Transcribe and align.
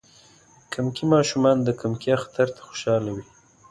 کمکي 0.73 1.03
ماشومان 1.13 1.57
د 1.63 1.69
کمکی 1.81 2.09
اختر 2.17 2.47
ته 2.55 2.61
خوشحاله 2.67 3.09
وی. 3.15 3.25